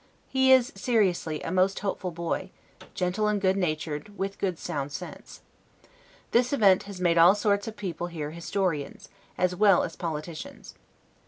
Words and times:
He 0.27 0.51
is, 0.51 0.71
seriously, 0.73 1.43
a 1.43 1.51
most 1.51 1.81
hopeful 1.81 2.09
boy: 2.09 2.49
gentle 2.95 3.27
and 3.27 3.39
good 3.39 3.55
natured, 3.55 4.17
with 4.17 4.39
good 4.39 4.57
sound 4.57 4.91
sense. 4.91 5.41
This 6.31 6.51
event 6.51 6.81
has 6.89 6.99
made 6.99 7.19
all 7.19 7.35
sorts 7.35 7.67
of 7.67 7.77
people 7.77 8.07
here 8.07 8.31
historians, 8.31 9.09
as 9.37 9.55
well 9.55 9.83
as 9.83 9.95
politicians. 9.95 10.73